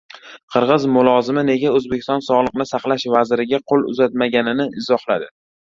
Qirg‘iz 0.53 0.87
mulozimi 0.95 1.43
nega 1.51 1.75
O‘zbekiston 1.81 2.25
sog‘liqni 2.29 2.69
saqlash 2.73 3.07
vaziriga 3.19 3.61
qo‘l 3.71 3.87
uzatmaganini 3.95 4.71
izohladi 4.85 5.33